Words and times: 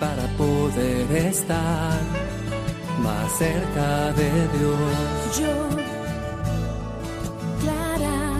Para 0.00 0.26
poder 0.38 1.12
estar 1.14 2.00
más 3.02 3.30
cerca 3.32 4.12
de 4.14 4.30
Dios. 4.58 5.38
Yo, 5.38 5.68
Clara, 7.60 8.32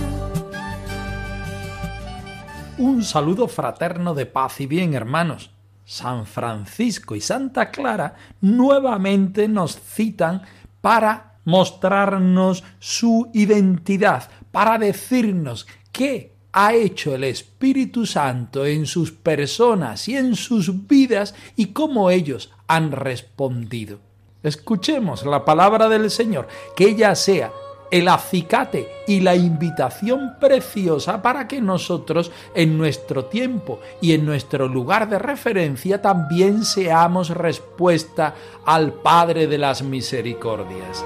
Un 2.78 3.04
saludo 3.04 3.46
fraterno 3.46 4.14
de 4.14 4.24
paz 4.24 4.60
y 4.62 4.66
bien, 4.66 4.94
hermanos. 4.94 5.50
San 5.84 6.24
Francisco 6.24 7.14
y 7.14 7.20
Santa 7.20 7.70
Clara 7.70 8.14
nuevamente 8.40 9.48
nos 9.48 9.78
citan 9.78 10.42
para 10.80 11.40
mostrarnos 11.44 12.64
su 12.78 13.28
identidad, 13.34 14.30
para 14.50 14.78
decirnos 14.78 15.66
qué 15.92 16.39
ha 16.52 16.74
hecho 16.74 17.14
el 17.14 17.24
Espíritu 17.24 18.06
Santo 18.06 18.66
en 18.66 18.86
sus 18.86 19.12
personas 19.12 20.08
y 20.08 20.16
en 20.16 20.34
sus 20.34 20.86
vidas 20.86 21.34
y 21.56 21.66
cómo 21.66 22.10
ellos 22.10 22.50
han 22.66 22.92
respondido. 22.92 23.98
Escuchemos 24.42 25.26
la 25.26 25.44
palabra 25.44 25.88
del 25.88 26.10
Señor, 26.10 26.48
que 26.74 26.84
ella 26.88 27.14
sea 27.14 27.52
el 27.90 28.08
acicate 28.08 28.88
y 29.06 29.20
la 29.20 29.34
invitación 29.34 30.36
preciosa 30.40 31.20
para 31.22 31.48
que 31.48 31.60
nosotros 31.60 32.30
en 32.54 32.78
nuestro 32.78 33.26
tiempo 33.26 33.80
y 34.00 34.12
en 34.12 34.24
nuestro 34.24 34.68
lugar 34.68 35.08
de 35.08 35.18
referencia 35.18 36.00
también 36.00 36.64
seamos 36.64 37.30
respuesta 37.30 38.34
al 38.64 38.92
Padre 38.92 39.46
de 39.46 39.58
las 39.58 39.82
Misericordias. 39.82 41.04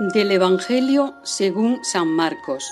Del 0.00 0.30
Evangelio 0.30 1.16
según 1.24 1.84
San 1.84 2.06
Marcos. 2.06 2.70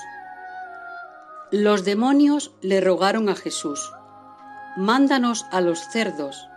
Los 1.51 1.83
demonios 1.83 2.53
le 2.61 2.79
rogaron 2.79 3.27
a 3.27 3.35
Jesús, 3.35 3.91
Mándanos 4.77 5.45
a 5.51 5.59
los 5.59 5.77
cerdos, 5.77 6.47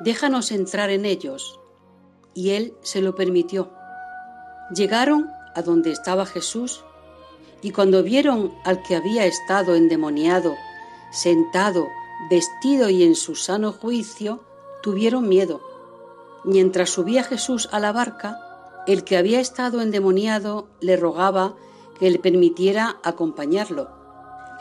déjanos 0.00 0.50
entrar 0.50 0.90
en 0.90 1.04
ellos. 1.04 1.60
Y 2.34 2.50
él 2.50 2.74
se 2.82 3.02
lo 3.02 3.14
permitió. 3.14 3.70
Llegaron 4.74 5.30
a 5.54 5.62
donde 5.62 5.92
estaba 5.92 6.26
Jesús, 6.26 6.82
y 7.62 7.70
cuando 7.70 8.02
vieron 8.02 8.52
al 8.64 8.82
que 8.82 8.96
había 8.96 9.26
estado 9.26 9.76
endemoniado, 9.76 10.56
sentado, 11.12 11.86
vestido 12.28 12.90
y 12.90 13.04
en 13.04 13.14
su 13.14 13.36
sano 13.36 13.70
juicio, 13.70 14.42
tuvieron 14.82 15.28
miedo. 15.28 15.60
Mientras 16.42 16.90
subía 16.90 17.22
Jesús 17.22 17.68
a 17.70 17.78
la 17.78 17.92
barca, 17.92 18.49
el 18.92 19.04
que 19.04 19.16
había 19.16 19.38
estado 19.38 19.82
endemoniado 19.82 20.68
le 20.80 20.96
rogaba 20.96 21.54
que 22.00 22.10
le 22.10 22.18
permitiera 22.18 22.98
acompañarlo. 23.04 23.88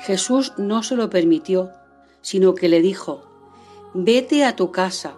Jesús 0.02 0.54
no 0.58 0.84
se 0.84 0.96
lo 0.96 1.10
permitió, 1.10 1.72
sino 2.22 2.54
que 2.54 2.70
le 2.70 2.80
dijo, 2.82 3.24
Vete 3.96 4.46
a 4.46 4.56
tu 4.56 4.72
casa, 4.72 5.16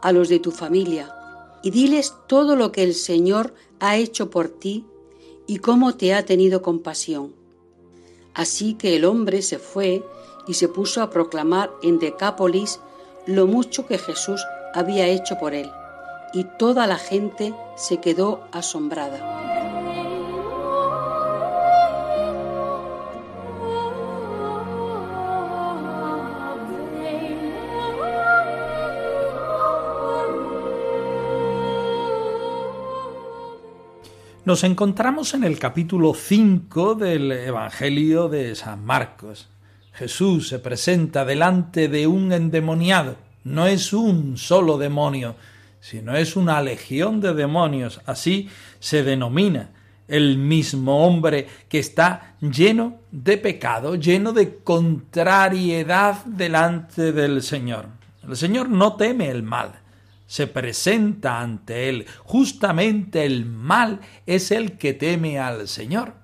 a 0.00 0.12
los 0.12 0.30
de 0.30 0.38
tu 0.38 0.50
familia, 0.50 1.14
y 1.62 1.72
diles 1.72 2.14
todo 2.26 2.56
lo 2.56 2.72
que 2.72 2.82
el 2.82 2.94
Señor 2.94 3.52
ha 3.80 3.96
hecho 3.96 4.30
por 4.30 4.48
ti 4.48 4.86
y 5.46 5.58
cómo 5.58 5.94
te 5.94 6.14
ha 6.14 6.24
tenido 6.24 6.62
compasión. 6.62 7.34
Así 8.32 8.74
que 8.74 8.96
el 8.96 9.04
hombre 9.04 9.42
se 9.42 9.58
fue 9.58 10.02
y 10.46 10.54
se 10.54 10.68
puso 10.68 11.02
a 11.02 11.10
proclamar 11.10 11.70
en 11.82 11.98
Decápolis 11.98 12.80
lo 13.26 13.46
mucho 13.46 13.86
que 13.86 13.98
Jesús 13.98 14.42
había 14.72 15.06
hecho 15.06 15.38
por 15.38 15.52
él, 15.52 15.70
y 16.34 16.44
toda 16.58 16.86
la 16.86 16.98
gente 16.98 17.54
se 17.76 18.00
quedó 18.00 18.48
asombrada. 18.52 19.44
Nos 34.44 34.62
encontramos 34.62 35.32
en 35.32 35.44
el 35.44 35.58
capítulo 35.58 36.12
5 36.12 36.96
del 36.96 37.32
Evangelio 37.32 38.28
de 38.28 38.54
San 38.54 38.84
Marcos. 38.84 39.48
Jesús 39.94 40.48
se 40.48 40.58
presenta 40.58 41.24
delante 41.24 41.88
de 41.88 42.06
un 42.06 42.30
endemoniado. 42.30 43.16
No 43.42 43.66
es 43.66 43.94
un 43.94 44.36
solo 44.36 44.76
demonio, 44.76 45.34
sino 45.84 46.16
es 46.16 46.34
una 46.34 46.62
legión 46.62 47.20
de 47.20 47.34
demonios. 47.34 48.00
Así 48.06 48.48
se 48.80 49.02
denomina 49.02 49.68
el 50.08 50.38
mismo 50.38 51.06
hombre 51.06 51.46
que 51.68 51.78
está 51.78 52.36
lleno 52.40 53.00
de 53.10 53.36
pecado, 53.36 53.94
lleno 53.94 54.32
de 54.32 54.60
contrariedad 54.64 56.24
delante 56.24 57.12
del 57.12 57.42
Señor. 57.42 57.88
El 58.26 58.34
Señor 58.34 58.70
no 58.70 58.96
teme 58.96 59.28
el 59.28 59.42
mal, 59.42 59.72
se 60.26 60.46
presenta 60.46 61.42
ante 61.42 61.90
él. 61.90 62.06
Justamente 62.24 63.26
el 63.26 63.44
mal 63.44 64.00
es 64.24 64.52
el 64.52 64.78
que 64.78 64.94
teme 64.94 65.38
al 65.38 65.68
Señor. 65.68 66.14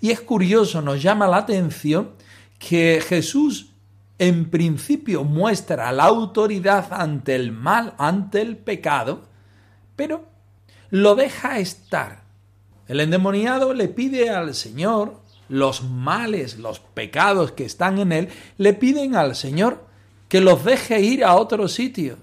Y 0.00 0.12
es 0.12 0.20
curioso, 0.22 0.80
nos 0.80 1.02
llama 1.02 1.26
la 1.26 1.36
atención 1.36 2.12
que 2.58 3.04
Jesús 3.06 3.74
en 4.18 4.50
principio 4.50 5.24
muestra 5.24 5.92
la 5.92 6.04
autoridad 6.04 6.88
ante 6.92 7.36
el 7.36 7.52
mal, 7.52 7.94
ante 7.98 8.40
el 8.40 8.56
pecado, 8.56 9.22
pero 9.96 10.26
lo 10.90 11.14
deja 11.14 11.58
estar. 11.58 12.22
El 12.88 13.00
endemoniado 13.00 13.74
le 13.74 13.88
pide 13.88 14.30
al 14.30 14.54
Señor 14.54 15.20
los 15.48 15.82
males, 15.82 16.58
los 16.58 16.80
pecados 16.80 17.52
que 17.52 17.64
están 17.64 17.98
en 17.98 18.12
él, 18.12 18.28
le 18.56 18.74
piden 18.74 19.14
al 19.16 19.34
Señor 19.36 19.86
que 20.28 20.40
los 20.40 20.64
deje 20.64 21.00
ir 21.00 21.24
a 21.24 21.34
otro 21.34 21.68
sitio. 21.68 22.18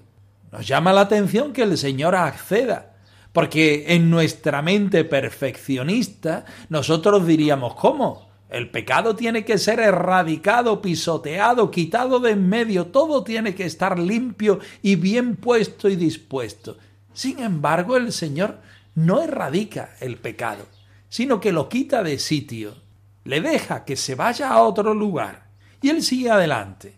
Nos 0.52 0.66
llama 0.66 0.92
la 0.92 1.02
atención 1.02 1.52
que 1.52 1.62
el 1.62 1.76
Señor 1.76 2.14
acceda, 2.14 2.94
porque 3.32 3.86
en 3.88 4.10
nuestra 4.10 4.62
mente 4.62 5.04
perfeccionista 5.04 6.44
nosotros 6.68 7.26
diríamos, 7.26 7.74
¿cómo? 7.74 8.28
El 8.48 8.70
pecado 8.70 9.16
tiene 9.16 9.44
que 9.44 9.58
ser 9.58 9.80
erradicado, 9.80 10.80
pisoteado, 10.80 11.70
quitado 11.70 12.20
de 12.20 12.30
en 12.30 12.48
medio, 12.48 12.86
todo 12.86 13.24
tiene 13.24 13.54
que 13.54 13.64
estar 13.64 13.98
limpio 13.98 14.60
y 14.82 14.94
bien 14.96 15.36
puesto 15.36 15.88
y 15.88 15.96
dispuesto. 15.96 16.76
Sin 17.12 17.40
embargo, 17.40 17.96
el 17.96 18.12
Señor 18.12 18.60
no 18.94 19.20
erradica 19.20 19.96
el 20.00 20.16
pecado, 20.16 20.66
sino 21.08 21.40
que 21.40 21.52
lo 21.52 21.68
quita 21.68 22.02
de 22.02 22.18
sitio, 22.18 22.76
le 23.24 23.40
deja 23.40 23.84
que 23.84 23.96
se 23.96 24.14
vaya 24.14 24.50
a 24.50 24.62
otro 24.62 24.94
lugar 24.94 25.48
y 25.82 25.88
él 25.88 26.02
sigue 26.02 26.30
adelante. 26.30 26.94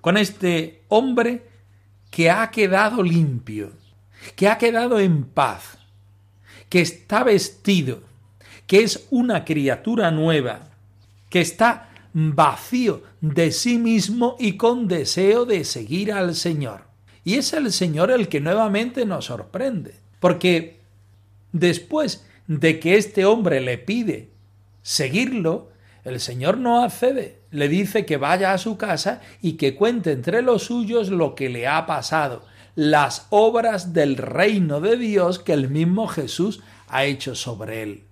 Con 0.00 0.16
este 0.16 0.84
hombre 0.88 1.46
que 2.10 2.30
ha 2.30 2.50
quedado 2.50 3.02
limpio, 3.02 3.72
que 4.34 4.48
ha 4.48 4.56
quedado 4.56 4.98
en 4.98 5.24
paz, 5.24 5.78
que 6.70 6.80
está 6.80 7.22
vestido, 7.22 8.00
que 8.66 8.82
es 8.82 9.06
una 9.10 9.44
criatura 9.44 10.10
nueva, 10.10 10.75
que 11.36 11.42
está 11.42 11.90
vacío 12.14 13.02
de 13.20 13.52
sí 13.52 13.76
mismo 13.76 14.36
y 14.38 14.56
con 14.56 14.88
deseo 14.88 15.44
de 15.44 15.66
seguir 15.66 16.10
al 16.10 16.34
Señor. 16.34 16.84
Y 17.24 17.34
es 17.34 17.52
el 17.52 17.70
Señor 17.72 18.10
el 18.10 18.28
que 18.28 18.40
nuevamente 18.40 19.04
nos 19.04 19.26
sorprende, 19.26 19.96
porque 20.18 20.80
después 21.52 22.26
de 22.46 22.80
que 22.80 22.96
este 22.96 23.26
hombre 23.26 23.60
le 23.60 23.76
pide 23.76 24.30
seguirlo, 24.80 25.68
el 26.04 26.20
Señor 26.20 26.56
no 26.56 26.82
accede, 26.82 27.42
le 27.50 27.68
dice 27.68 28.06
que 28.06 28.16
vaya 28.16 28.54
a 28.54 28.58
su 28.58 28.78
casa 28.78 29.20
y 29.42 29.58
que 29.58 29.74
cuente 29.74 30.12
entre 30.12 30.40
los 30.40 30.62
suyos 30.62 31.10
lo 31.10 31.34
que 31.34 31.50
le 31.50 31.66
ha 31.66 31.84
pasado, 31.84 32.46
las 32.76 33.26
obras 33.28 33.92
del 33.92 34.16
reino 34.16 34.80
de 34.80 34.96
Dios 34.96 35.38
que 35.38 35.52
el 35.52 35.68
mismo 35.68 36.06
Jesús 36.08 36.62
ha 36.88 37.04
hecho 37.04 37.34
sobre 37.34 37.82
él. 37.82 38.05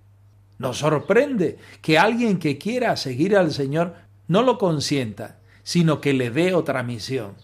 Nos 0.57 0.77
sorprende 0.77 1.57
que 1.81 1.97
alguien 1.97 2.39
que 2.39 2.57
quiera 2.57 2.95
seguir 2.97 3.35
al 3.35 3.51
Señor 3.51 3.95
no 4.27 4.41
lo 4.41 4.57
consienta, 4.57 5.39
sino 5.63 6.01
que 6.01 6.13
le 6.13 6.31
dé 6.31 6.53
otra 6.53 6.83
misión. 6.83 7.35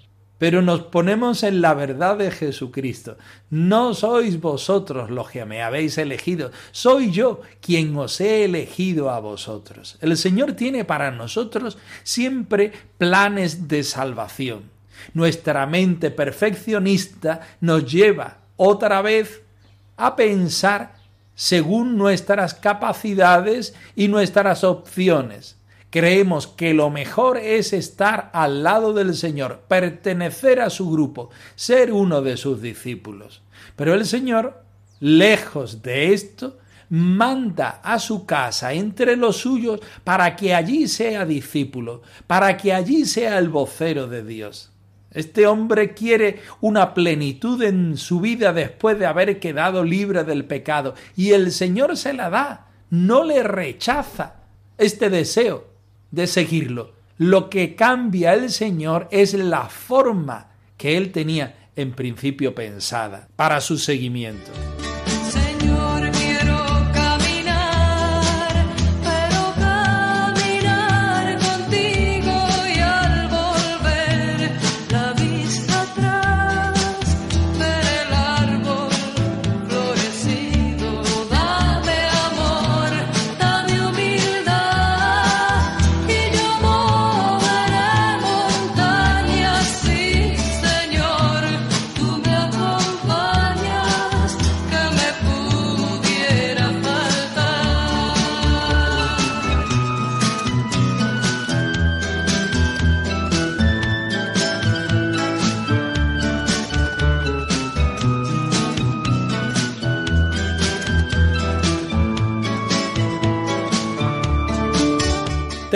pero 0.42 0.64
nos 0.64 0.82
ponemos 0.82 1.44
en 1.44 1.62
la 1.62 1.76
verdad 1.76 2.18
de 2.18 2.32
Jesucristo. 2.32 3.16
No 3.52 3.94
sois 3.94 4.42
vosotros 4.42 5.12
los 5.12 5.30
que 5.30 5.46
me 5.46 5.62
habéis 5.62 6.00
elegido, 6.00 6.50
soy 6.72 7.12
yo 7.12 7.42
quien 7.62 7.96
os 7.96 8.20
he 8.20 8.46
elegido 8.46 9.12
a 9.12 9.20
vosotros. 9.20 10.00
El 10.02 10.18
Señor 10.18 10.54
tiene 10.54 10.84
para 10.84 11.12
nosotros 11.12 11.78
siempre 12.02 12.72
planes 12.98 13.68
de 13.68 13.84
salvación. 13.84 14.64
Nuestra 15.14 15.68
mente 15.68 16.10
perfeccionista 16.10 17.42
nos 17.60 17.86
lleva 17.86 18.40
otra 18.58 19.04
vez 19.04 19.44
a 19.96 20.16
pensar 20.16 20.96
según 21.42 21.98
nuestras 21.98 22.54
capacidades 22.54 23.74
y 23.96 24.10
nuestras 24.10 24.64
opciones 24.64 25.56
Creemos 25.90 26.48
que 26.48 26.74
lo 26.74 26.90
mejor 26.90 27.38
es 27.38 27.74
estar 27.74 28.30
al 28.34 28.64
lado 28.64 28.94
del 28.94 29.14
Señor, 29.14 29.64
pertenecer 29.68 30.62
a 30.62 30.70
su 30.70 30.90
grupo, 30.90 31.32
ser 31.56 31.92
uno 31.92 32.22
de 32.22 32.38
sus 32.38 32.62
discípulos. 32.62 33.42
Pero 33.76 33.94
el 33.94 34.06
Señor, 34.06 34.64
lejos 35.02 35.82
de 35.82 36.14
esto, 36.14 36.60
manda 36.88 37.82
a 37.84 38.00
su 38.00 38.26
casa 38.26 38.72
entre 38.72 39.18
los 39.18 39.36
suyos 39.36 39.82
para 40.06 40.34
que 40.38 40.56
allí 40.56 40.88
sea 40.88 41.26
discípulo, 41.26 42.04
para 42.26 42.56
que 42.56 42.72
allí 42.72 43.04
sea 43.04 43.38
el 43.38 43.50
vocero 43.50 44.08
de 44.08 44.24
Dios. 44.24 44.71
Este 45.14 45.46
hombre 45.46 45.94
quiere 45.94 46.40
una 46.62 46.94
plenitud 46.94 47.62
en 47.64 47.98
su 47.98 48.22
vida 48.22 48.54
después 48.54 48.98
de 48.98 49.06
haber 49.06 49.40
quedado 49.40 49.84
libre 49.84 50.24
del 50.24 50.46
pecado 50.46 50.96
y 51.16 51.32
el 51.32 51.52
Señor 51.52 51.98
se 51.98 52.14
la 52.14 52.30
da, 52.30 52.68
no 52.90 53.24
le 53.24 53.44
rechaza 53.44 54.36
este 54.78 55.10
deseo 55.10 55.68
de 56.12 56.28
seguirlo. 56.28 56.94
Lo 57.18 57.50
que 57.50 57.76
cambia 57.76 58.34
el 58.34 58.50
Señor 58.50 59.08
es 59.12 59.34
la 59.34 59.66
forma 59.66 60.52
que 60.78 60.98
él 60.98 61.12
tenía 61.12 61.70
en 61.76 61.92
principio 61.92 62.56
pensada 62.56 63.28
para 63.36 63.62
su 63.62 63.78
seguimiento. 63.78 64.52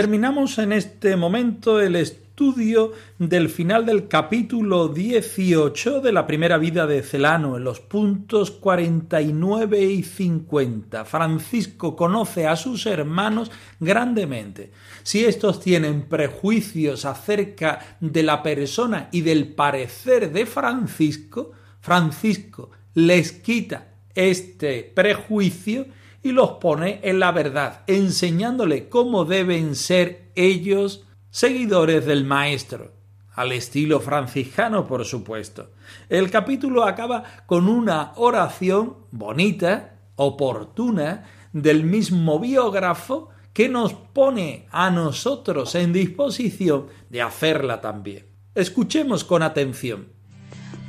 Terminamos 0.06 0.60
en 0.60 0.72
este 0.72 1.16
momento 1.16 1.81
el 1.81 1.96
estudio 1.96 2.92
del 3.18 3.50
final 3.50 3.88
del 3.88 4.07
capítulo 4.07 4.88
18 4.88 6.00
de 6.00 6.12
la 6.12 6.28
primera 6.28 6.60
vida 6.60 6.86
de 6.86 7.02
Celano, 7.02 7.57
en 7.57 7.63
los 7.63 7.80
puntos 7.80 8.52
49 8.52 9.81
y 9.81 10.04
50. 10.04 11.06
Francisco 11.06 11.96
conoce 11.96 12.46
a 12.46 12.56
sus 12.56 12.86
hermanos 12.86 13.50
grandemente. 13.80 14.69
Si 15.02 15.25
estos 15.25 15.60
tienen 15.60 16.04
prejuicios 16.04 17.04
acerca 17.06 17.98
de 18.00 18.22
la 18.22 18.44
persona 18.44 19.10
y 19.12 19.22
del 19.22 19.56
parecer 19.56 20.31
de 20.31 20.46
Francisco, 20.46 21.52
Francisco 21.81 22.69
les 22.94 23.31
quita 23.31 23.88
este 24.13 24.84
prejuicio 24.84 25.88
y 26.25 26.31
los 26.31 26.54
pone 26.54 27.01
en 27.04 27.19
la 27.19 27.31
verdad, 27.31 27.83
enseñándole 27.86 28.89
cómo 28.89 29.25
deben 29.25 29.75
ser 29.75 30.31
ellos 30.33 31.04
seguidores 31.30 32.04
del 32.07 32.25
Maestro, 32.25 32.94
al 33.36 33.51
estilo 33.51 34.00
franciscano, 34.00 34.88
por 34.88 35.06
supuesto. 35.06 35.69
El 36.10 36.31
capítulo 36.31 36.83
acaba 36.83 37.24
con 37.45 37.69
una 37.69 38.13
oración 38.16 38.95
bonita, 39.12 40.00
oportuna, 40.16 41.25
del 41.54 41.83
mismo 41.83 42.39
biógrafo 42.39 43.30
que 43.54 43.69
nos 43.69 43.94
pone 43.94 44.66
a 44.71 44.89
nosotros 44.89 45.75
en 45.75 45.94
disposición 45.94 46.88
de 47.12 47.21
hacerla 47.21 47.81
también. 47.81 48.25
Escuchemos 48.56 49.24
con 49.24 49.44
atención. 49.44 50.07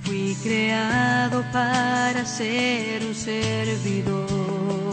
Fui 0.01 0.35
creado 0.43 1.45
para 1.53 2.25
ser 2.25 3.05
un 3.05 3.15
servidor 3.15 4.86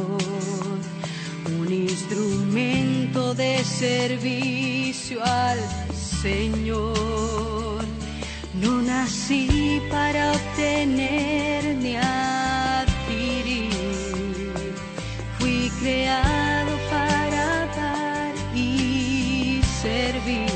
instrumento 1.94 3.36
de 3.36 3.63
servicio 3.63 5.24
al 5.24 5.60
Señor. 5.94 7.86
No 8.56 8.81
nací 8.81 9.80
para 9.92 10.31
obtener 10.31 11.75
ni 11.75 11.95
adquirir, 11.95 13.69
fui 15.38 15.69
creado 15.81 16.75
para 16.90 17.68
dar 17.75 18.34
y 18.56 19.62
servir. 19.81 20.50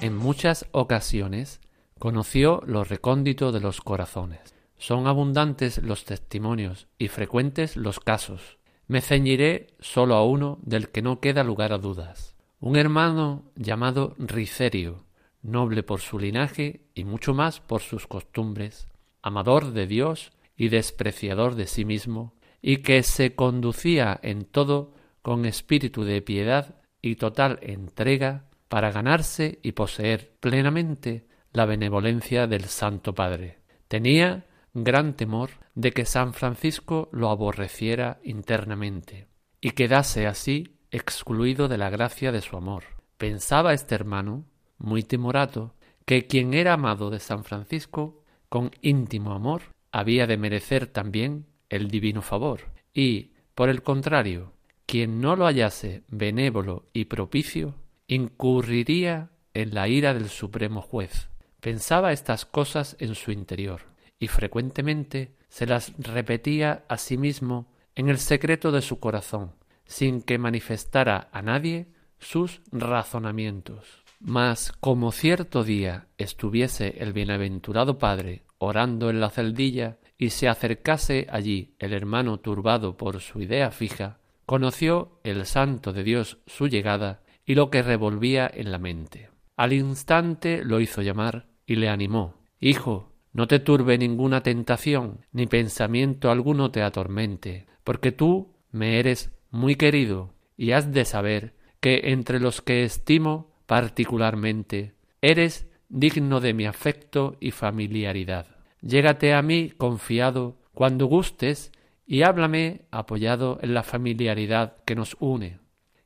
En 0.00 0.16
muchas 0.16 0.64
ocasiones 0.72 1.60
conoció 1.98 2.62
lo 2.64 2.84
recóndito 2.84 3.52
de 3.52 3.60
los 3.60 3.82
corazones. 3.82 4.40
Son 4.78 5.06
abundantes 5.06 5.82
los 5.82 6.06
testimonios 6.06 6.88
y 6.96 7.08
frecuentes 7.08 7.76
los 7.76 8.00
casos 8.00 8.59
me 8.90 9.00
ceñiré 9.00 9.68
solo 9.78 10.16
a 10.16 10.24
uno 10.24 10.58
del 10.62 10.88
que 10.88 11.00
no 11.00 11.20
queda 11.20 11.44
lugar 11.44 11.72
a 11.72 11.78
dudas. 11.78 12.34
Un 12.58 12.74
hermano 12.74 13.44
llamado 13.54 14.16
Ricerio, 14.18 15.04
noble 15.42 15.84
por 15.84 16.00
su 16.00 16.18
linaje 16.18 16.80
y 16.92 17.04
mucho 17.04 17.32
más 17.32 17.60
por 17.60 17.82
sus 17.82 18.08
costumbres, 18.08 18.88
amador 19.22 19.70
de 19.70 19.86
Dios 19.86 20.32
y 20.56 20.70
despreciador 20.70 21.54
de 21.54 21.68
sí 21.68 21.84
mismo, 21.84 22.34
y 22.60 22.78
que 22.78 23.04
se 23.04 23.36
conducía 23.36 24.18
en 24.24 24.44
todo 24.44 24.92
con 25.22 25.46
espíritu 25.46 26.02
de 26.02 26.20
piedad 26.20 26.74
y 27.00 27.14
total 27.14 27.60
entrega 27.62 28.46
para 28.66 28.90
ganarse 28.90 29.60
y 29.62 29.70
poseer 29.70 30.32
plenamente 30.40 31.28
la 31.52 31.64
benevolencia 31.64 32.48
del 32.48 32.64
Santo 32.64 33.14
Padre. 33.14 33.60
Tenía 33.86 34.46
gran 34.74 35.14
temor 35.14 35.50
de 35.80 35.92
que 35.92 36.04
San 36.04 36.34
Francisco 36.34 37.08
lo 37.10 37.30
aborreciera 37.30 38.20
internamente 38.22 39.28
y 39.62 39.70
quedase 39.70 40.26
así 40.26 40.76
excluido 40.90 41.68
de 41.68 41.78
la 41.78 41.88
gracia 41.88 42.32
de 42.32 42.42
su 42.42 42.56
amor. 42.56 42.84
Pensaba 43.16 43.72
este 43.72 43.94
hermano, 43.94 44.44
muy 44.78 45.02
timorato, 45.02 45.74
que 46.04 46.26
quien 46.26 46.52
era 46.52 46.74
amado 46.74 47.08
de 47.08 47.18
San 47.18 47.44
Francisco 47.44 48.24
con 48.50 48.72
íntimo 48.82 49.32
amor 49.32 49.62
había 49.90 50.26
de 50.26 50.36
merecer 50.36 50.86
también 50.86 51.46
el 51.70 51.88
divino 51.88 52.20
favor, 52.20 52.60
y, 52.92 53.32
por 53.54 53.68
el 53.68 53.82
contrario, 53.82 54.52
quien 54.86 55.20
no 55.20 55.34
lo 55.34 55.46
hallase 55.46 56.02
benévolo 56.08 56.90
y 56.92 57.06
propicio, 57.06 57.76
incurriría 58.06 59.30
en 59.54 59.74
la 59.74 59.88
ira 59.88 60.12
del 60.12 60.28
Supremo 60.28 60.82
Juez. 60.82 61.30
Pensaba 61.60 62.12
estas 62.12 62.44
cosas 62.44 62.96
en 62.98 63.14
su 63.14 63.32
interior, 63.32 63.89
y 64.20 64.28
frecuentemente 64.28 65.34
se 65.48 65.66
las 65.66 65.92
repetía 65.98 66.84
a 66.88 66.98
sí 66.98 67.16
mismo 67.16 67.66
en 67.96 68.08
el 68.08 68.18
secreto 68.18 68.70
de 68.70 68.82
su 68.82 69.00
corazón, 69.00 69.54
sin 69.84 70.22
que 70.22 70.38
manifestara 70.38 71.28
a 71.32 71.42
nadie 71.42 71.88
sus 72.20 72.60
razonamientos. 72.70 74.04
Mas 74.20 74.72
como 74.78 75.10
cierto 75.10 75.64
día 75.64 76.06
estuviese 76.18 76.96
el 76.98 77.12
bienaventurado 77.12 77.98
padre 77.98 78.44
orando 78.58 79.08
en 79.08 79.20
la 79.20 79.30
celdilla 79.30 79.98
y 80.18 80.30
se 80.30 80.46
acercase 80.46 81.26
allí 81.30 81.74
el 81.78 81.94
hermano 81.94 82.38
turbado 82.38 82.98
por 82.98 83.20
su 83.20 83.40
idea 83.40 83.70
fija, 83.70 84.18
conoció 84.44 85.18
el 85.24 85.46
santo 85.46 85.94
de 85.94 86.04
Dios 86.04 86.38
su 86.46 86.68
llegada 86.68 87.22
y 87.46 87.54
lo 87.54 87.70
que 87.70 87.82
revolvía 87.82 88.50
en 88.52 88.70
la 88.70 88.78
mente. 88.78 89.30
Al 89.56 89.72
instante 89.72 90.62
lo 90.62 90.80
hizo 90.80 91.00
llamar 91.00 91.46
y 91.64 91.76
le 91.76 91.88
animó 91.88 92.34
Hijo, 92.60 93.09
no 93.32 93.46
te 93.46 93.58
turbe 93.58 93.96
ninguna 93.96 94.42
tentación, 94.42 95.26
ni 95.32 95.46
pensamiento 95.46 96.30
alguno 96.30 96.70
te 96.70 96.82
atormente, 96.82 97.66
porque 97.84 98.12
tú 98.12 98.52
me 98.72 98.98
eres 98.98 99.30
muy 99.50 99.76
querido, 99.76 100.34
y 100.56 100.72
has 100.72 100.92
de 100.92 101.04
saber 101.04 101.54
que 101.80 102.12
entre 102.12 102.40
los 102.40 102.60
que 102.60 102.84
estimo 102.84 103.50
particularmente, 103.66 104.94
eres 105.22 105.68
digno 105.88 106.40
de 106.40 106.54
mi 106.54 106.66
afecto 106.66 107.36
y 107.40 107.52
familiaridad. 107.52 108.46
Llégate 108.80 109.34
a 109.34 109.42
mí 109.42 109.70
confiado 109.70 110.58
cuando 110.74 111.06
gustes 111.06 111.72
y 112.06 112.22
háblame 112.22 112.82
apoyado 112.90 113.58
en 113.62 113.74
la 113.74 113.82
familiaridad 113.82 114.76
que 114.84 114.96
nos 114.96 115.16
une. 115.20 115.60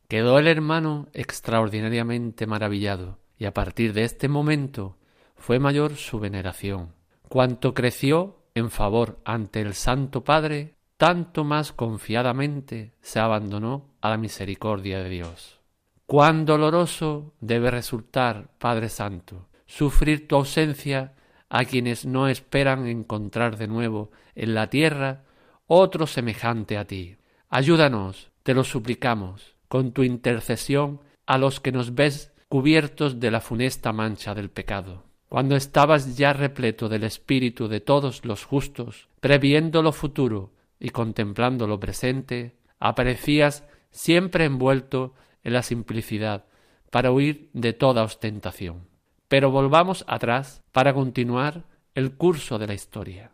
Quedó 0.08 0.38
el 0.38 0.46
hermano 0.46 1.08
extraordinariamente 1.14 2.46
maravillado, 2.46 3.18
y 3.38 3.46
a 3.46 3.54
partir 3.54 3.94
de 3.94 4.04
este 4.04 4.28
momento 4.28 4.98
fue 5.34 5.58
mayor 5.58 5.96
su 5.96 6.20
veneración. 6.20 6.92
Cuanto 7.34 7.74
creció 7.74 8.44
en 8.54 8.70
favor 8.70 9.18
ante 9.24 9.60
el 9.60 9.74
Santo 9.74 10.22
Padre, 10.22 10.76
tanto 10.96 11.42
más 11.42 11.72
confiadamente 11.72 12.92
se 13.00 13.18
abandonó 13.18 13.90
a 14.00 14.10
la 14.10 14.18
misericordia 14.18 15.02
de 15.02 15.08
Dios. 15.08 15.58
Cuán 16.06 16.44
doloroso 16.44 17.34
debe 17.40 17.72
resultar, 17.72 18.52
Padre 18.58 18.88
Santo, 18.88 19.48
sufrir 19.66 20.28
tu 20.28 20.36
ausencia 20.36 21.16
a 21.48 21.64
quienes 21.64 22.06
no 22.06 22.28
esperan 22.28 22.86
encontrar 22.86 23.56
de 23.56 23.66
nuevo 23.66 24.12
en 24.36 24.54
la 24.54 24.70
tierra 24.70 25.24
otro 25.66 26.06
semejante 26.06 26.78
a 26.78 26.84
ti. 26.84 27.16
Ayúdanos, 27.48 28.30
te 28.44 28.54
lo 28.54 28.62
suplicamos, 28.62 29.56
con 29.66 29.90
tu 29.90 30.04
intercesión 30.04 31.00
a 31.26 31.36
los 31.38 31.58
que 31.58 31.72
nos 31.72 31.96
ves 31.96 32.32
cubiertos 32.48 33.18
de 33.18 33.32
la 33.32 33.40
funesta 33.40 33.92
mancha 33.92 34.36
del 34.36 34.50
pecado. 34.50 35.03
Cuando 35.28 35.56
estabas 35.56 36.16
ya 36.16 36.32
repleto 36.32 36.88
del 36.88 37.04
espíritu 37.04 37.68
de 37.68 37.80
todos 37.80 38.24
los 38.24 38.44
justos, 38.44 39.08
previendo 39.20 39.82
lo 39.82 39.92
futuro 39.92 40.52
y 40.78 40.90
contemplando 40.90 41.66
lo 41.66 41.80
presente, 41.80 42.56
aparecías 42.78 43.64
siempre 43.90 44.44
envuelto 44.44 45.14
en 45.42 45.54
la 45.54 45.62
simplicidad 45.62 46.44
para 46.90 47.10
huir 47.10 47.48
de 47.52 47.72
toda 47.72 48.02
ostentación. 48.02 48.86
Pero 49.28 49.50
volvamos 49.50 50.04
atrás 50.06 50.62
para 50.72 50.94
continuar 50.94 51.64
el 51.94 52.12
curso 52.12 52.58
de 52.58 52.66
la 52.66 52.74
historia. 52.74 53.30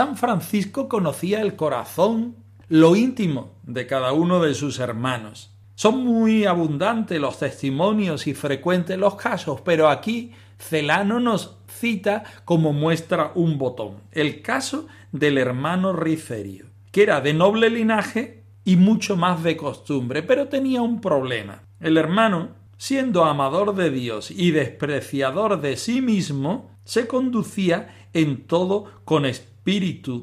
San 0.00 0.16
Francisco 0.16 0.88
conocía 0.88 1.42
el 1.42 1.56
corazón, 1.56 2.36
lo 2.70 2.96
íntimo 2.96 3.50
de 3.64 3.86
cada 3.86 4.14
uno 4.14 4.40
de 4.40 4.54
sus 4.54 4.78
hermanos. 4.78 5.50
Son 5.74 6.02
muy 6.02 6.46
abundantes 6.46 7.20
los 7.20 7.38
testimonios 7.38 8.26
y 8.26 8.32
frecuentes 8.32 8.96
los 8.96 9.16
casos, 9.16 9.60
pero 9.60 9.90
aquí 9.90 10.32
Celano 10.58 11.20
nos 11.20 11.58
cita 11.68 12.24
como 12.46 12.72
muestra 12.72 13.32
un 13.34 13.58
botón, 13.58 13.96
el 14.12 14.40
caso 14.40 14.86
del 15.12 15.36
hermano 15.36 15.92
Riferio, 15.92 16.64
que 16.92 17.02
era 17.02 17.20
de 17.20 17.34
noble 17.34 17.68
linaje 17.68 18.42
y 18.64 18.76
mucho 18.76 19.18
más 19.18 19.42
de 19.42 19.58
costumbre, 19.58 20.22
pero 20.22 20.48
tenía 20.48 20.80
un 20.80 21.02
problema. 21.02 21.64
El 21.78 21.98
hermano, 21.98 22.52
siendo 22.78 23.26
amador 23.26 23.74
de 23.74 23.90
Dios 23.90 24.30
y 24.30 24.50
despreciador 24.50 25.60
de 25.60 25.76
sí 25.76 26.00
mismo, 26.00 26.70
se 26.84 27.06
conducía 27.06 28.08
en 28.14 28.46
todo 28.46 28.86
con 29.04 29.26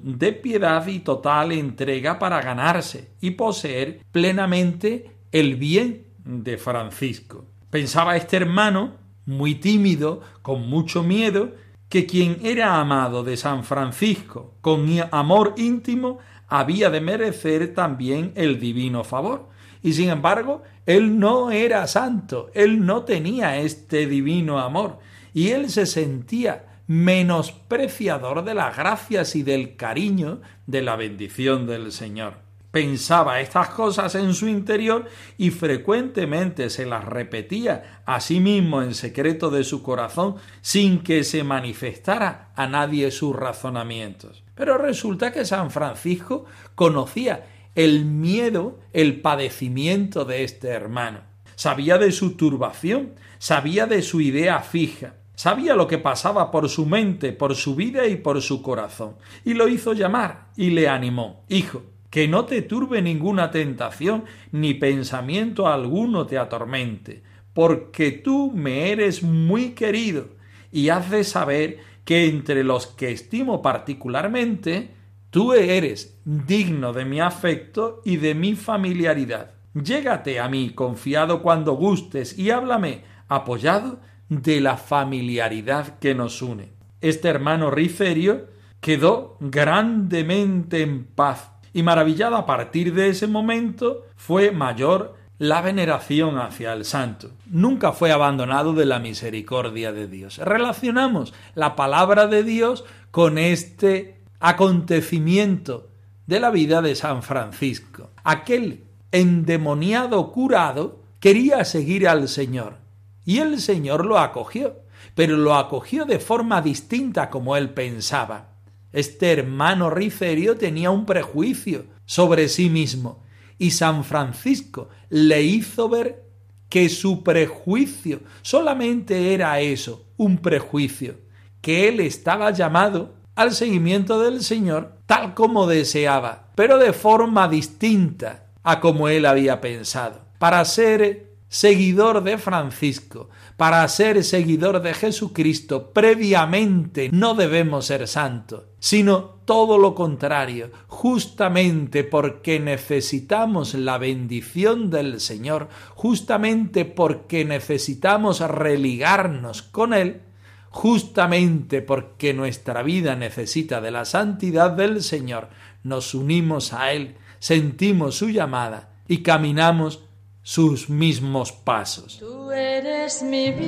de 0.03 0.33
piedad 0.33 0.85
y 0.87 0.99
total 0.99 1.53
entrega 1.53 2.19
para 2.19 2.41
ganarse 2.41 3.11
y 3.21 3.31
poseer 3.31 4.01
plenamente 4.11 5.11
el 5.31 5.55
bien 5.55 6.07
de 6.25 6.57
Francisco. 6.57 7.45
Pensaba 7.69 8.17
este 8.17 8.37
hermano, 8.37 8.95
muy 9.25 9.55
tímido, 9.55 10.21
con 10.41 10.67
mucho 10.69 11.01
miedo, 11.01 11.53
que 11.87 12.05
quien 12.05 12.39
era 12.43 12.79
amado 12.79 13.23
de 13.23 13.37
San 13.37 13.63
Francisco 13.63 14.55
con 14.59 14.85
amor 15.11 15.53
íntimo 15.55 16.19
había 16.49 16.89
de 16.89 16.99
merecer 16.99 17.73
también 17.73 18.33
el 18.35 18.59
divino 18.59 19.05
favor. 19.05 19.47
Y 19.81 19.93
sin 19.93 20.09
embargo, 20.09 20.63
él 20.85 21.19
no 21.19 21.51
era 21.51 21.87
santo, 21.87 22.49
él 22.53 22.85
no 22.85 23.03
tenía 23.03 23.57
este 23.57 24.07
divino 24.07 24.59
amor, 24.59 24.99
y 25.33 25.49
él 25.49 25.69
se 25.69 25.85
sentía 25.85 26.66
menospreciador 26.87 28.43
de 28.43 28.55
las 28.55 28.75
gracias 28.75 29.35
y 29.35 29.43
del 29.43 29.75
cariño 29.75 30.41
de 30.65 30.81
la 30.81 30.95
bendición 30.95 31.67
del 31.67 31.91
Señor. 31.91 32.47
Pensaba 32.71 33.39
estas 33.41 33.69
cosas 33.69 34.15
en 34.15 34.33
su 34.33 34.47
interior 34.47 35.05
y 35.37 35.51
frecuentemente 35.51 36.69
se 36.69 36.85
las 36.85 37.05
repetía 37.05 38.01
a 38.05 38.19
sí 38.19 38.39
mismo 38.39 38.81
en 38.81 38.93
secreto 38.93 39.49
de 39.49 39.63
su 39.63 39.81
corazón 39.81 40.35
sin 40.61 40.99
que 41.01 41.23
se 41.23 41.43
manifestara 41.43 42.51
a 42.55 42.67
nadie 42.67 43.09
sus 43.11 43.35
razonamientos. 43.35 44.43
Pero 44.53 44.77
resulta 44.77 45.31
que 45.31 45.45
San 45.45 45.71
Francisco 45.71 46.45
conocía 46.75 47.47
el 47.73 48.05
miedo, 48.05 48.79
el 48.91 49.21
padecimiento 49.21 50.25
de 50.25 50.43
este 50.43 50.69
hermano. 50.69 51.21
Sabía 51.55 51.97
de 51.97 52.11
su 52.11 52.35
turbación, 52.35 53.13
sabía 53.39 53.87
de 53.87 54.01
su 54.01 54.19
idea 54.21 54.59
fija, 54.59 55.13
Sabía 55.37 55.75
lo 55.75 55.87
que 55.87 55.99
pasaba 55.99 56.49
por 56.49 56.67
su 56.67 56.87
mente, 56.87 57.31
por 57.31 57.55
su 57.55 57.75
vida 57.75 58.07
y 58.07 58.15
por 58.15 58.41
su 58.41 58.63
corazón, 58.63 59.17
y 59.45 59.53
lo 59.53 59.67
hizo 59.67 59.93
llamar 59.93 60.47
y 60.57 60.71
le 60.71 60.89
animó 60.89 61.43
Hijo, 61.47 61.83
que 62.09 62.27
no 62.27 62.45
te 62.45 62.63
turbe 62.63 63.03
ninguna 63.03 63.51
tentación, 63.51 64.23
ni 64.51 64.73
pensamiento 64.73 65.67
alguno 65.67 66.25
te 66.25 66.39
atormente, 66.39 67.21
porque 67.53 68.11
tú 68.11 68.51
me 68.51 68.89
eres 68.89 69.21
muy 69.21 69.73
querido, 69.73 70.29
y 70.71 70.89
has 70.89 71.11
de 71.11 71.23
saber 71.23 71.77
que 72.03 72.25
entre 72.25 72.63
los 72.63 72.87
que 72.87 73.11
estimo 73.11 73.61
particularmente, 73.61 74.89
tú 75.29 75.53
eres 75.53 76.17
digno 76.25 76.93
de 76.93 77.05
mi 77.05 77.19
afecto 77.19 78.01
y 78.03 78.17
de 78.17 78.33
mi 78.33 78.55
familiaridad. 78.55 79.51
Llégate 79.75 80.39
a 80.39 80.49
mí 80.49 80.71
confiado 80.71 81.43
cuando 81.43 81.73
gustes 81.73 82.39
y 82.39 82.49
háblame 82.49 83.03
apoyado 83.27 83.99
de 84.29 84.61
la 84.61 84.77
familiaridad 84.77 85.99
que 85.99 86.15
nos 86.15 86.41
une. 86.41 86.69
Este 87.01 87.27
hermano 87.29 87.71
Riferio 87.71 88.47
quedó 88.81 89.37
grandemente 89.39 90.81
en 90.81 91.05
paz 91.05 91.51
y 91.73 91.83
maravillado 91.83 92.35
a 92.35 92.45
partir 92.45 92.93
de 92.93 93.09
ese 93.09 93.27
momento 93.27 94.05
fue 94.15 94.51
mayor 94.51 95.15
la 95.37 95.61
veneración 95.61 96.39
hacia 96.39 96.73
el 96.73 96.85
santo. 96.85 97.31
Nunca 97.45 97.91
fue 97.91 98.11
abandonado 98.11 98.73
de 98.73 98.85
la 98.85 98.99
misericordia 98.99 99.91
de 99.91 100.07
Dios. 100.07 100.39
Relacionamos 100.39 101.33
la 101.53 101.75
palabra 101.75 102.27
de 102.27 102.43
Dios 102.43 102.85
con 103.11 103.37
este 103.37 104.19
acontecimiento 104.39 105.89
de 106.25 106.39
la 106.39 106.49
vida 106.49 106.81
de 106.81 106.95
San 106.95 107.21
Francisco. 107.21 108.09
Aquel 108.23 108.83
endemoniado 109.11 110.31
curado 110.31 111.03
quería 111.19 111.63
seguir 111.65 112.07
al 112.07 112.27
Señor 112.27 112.86
y 113.27 113.39
el 113.39 113.59
Señor 113.59 114.05
lo 114.05 114.17
acogió, 114.17 114.83
pero 115.13 115.35
lo 115.35 115.55
acogió 115.55 116.05
de 116.05 116.17
forma 116.17 116.61
distinta 116.61 117.29
como 117.29 117.57
él 117.57 117.71
pensaba. 117.71 118.53
Este 118.93 119.33
hermano 119.33 119.89
Riferio 119.89 120.55
tenía 120.55 120.91
un 120.91 121.05
prejuicio 121.05 121.87
sobre 122.05 122.47
sí 122.47 122.69
mismo, 122.69 123.25
y 123.57 123.71
San 123.71 124.05
Francisco 124.05 124.87
le 125.09 125.43
hizo 125.43 125.89
ver 125.89 126.23
que 126.69 126.87
su 126.87 127.21
prejuicio 127.21 128.21
solamente 128.43 129.33
era 129.33 129.59
eso, 129.59 130.05
un 130.15 130.37
prejuicio, 130.37 131.17
que 131.59 131.89
él 131.89 131.99
estaba 131.99 132.51
llamado 132.51 133.15
al 133.35 133.51
seguimiento 133.51 134.21
del 134.21 134.41
Señor 134.41 134.99
tal 135.05 135.33
como 135.33 135.67
deseaba, 135.67 136.47
pero 136.55 136.77
de 136.77 136.93
forma 136.93 137.49
distinta 137.49 138.45
a 138.63 138.79
como 138.79 139.09
él 139.09 139.25
había 139.25 139.59
pensado, 139.59 140.21
para 140.39 140.63
ser 140.63 141.26
seguidor 141.49 142.23
de 142.23 142.37
Francisco, 142.37 143.29
para 143.55 143.87
ser 143.87 144.23
seguidor 144.23 144.81
de 144.81 144.93
Jesucristo, 144.93 145.91
previamente 145.91 147.09
no 147.11 147.35
debemos 147.35 147.85
ser 147.85 148.07
santos, 148.07 148.63
sino 148.79 149.37
todo 149.45 149.77
lo 149.77 149.95
contrario, 149.95 150.71
justamente 150.87 152.03
porque 152.03 152.59
necesitamos 152.59 153.73
la 153.73 153.97
bendición 153.97 154.89
del 154.89 155.21
Señor, 155.21 155.69
justamente 155.95 156.85
porque 156.85 157.45
necesitamos 157.45 158.41
religarnos 158.41 159.61
con 159.61 159.93
Él, 159.93 160.21
justamente 160.69 161.81
porque 161.81 162.33
nuestra 162.33 162.83
vida 162.83 163.15
necesita 163.15 163.79
de 163.79 163.91
la 163.91 164.05
santidad 164.05 164.71
del 164.71 165.01
Señor, 165.01 165.49
nos 165.83 166.13
unimos 166.13 166.73
a 166.73 166.91
Él, 166.91 167.15
sentimos 167.39 168.15
su 168.15 168.29
llamada 168.29 168.89
y 169.07 169.23
caminamos 169.23 170.06
sus 170.47 170.87
mismos 170.89 171.51
pasos. 171.51 172.19
Tú 172.19 172.51
eres 172.51 173.21
mi 173.21 173.51
bien, 173.51 173.67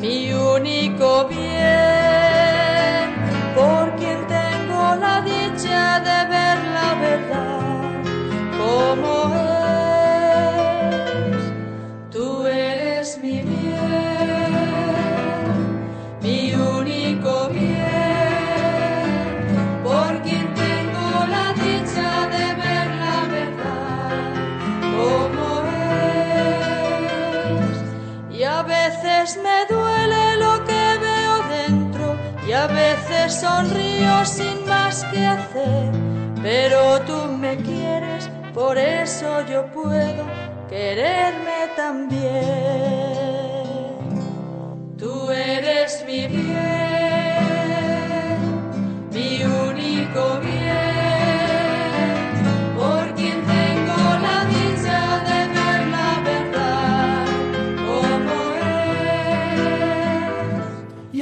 mi 0.00 0.32
único 0.32 1.28
bien, 1.28 3.14
por 3.54 3.94
quien 3.96 4.26
tengo 4.26 4.94
la 4.96 5.20
dicha 5.20 6.00
de 6.00 6.30
ver 6.30 6.56
la 6.76 6.94
verdad 6.98 7.60
como 8.56 9.34
es. 9.50 9.55
Sonrío 33.40 34.24
sin 34.24 34.66
más 34.66 35.04
que 35.04 35.24
hacer. 35.24 35.90
Pero 36.42 37.00
tú 37.02 37.26
me 37.38 37.56
quieres, 37.56 38.30
por 38.54 38.78
eso 38.78 39.44
yo 39.46 39.66
puedo 39.66 40.24
quererme 40.68 41.68
también. 41.76 42.22
Tú 44.98 45.30
eres 45.30 46.04
mi 46.06 46.26
bien, 46.26 46.56
mi 49.12 49.44
único 49.44 50.40
bien, 50.40 50.96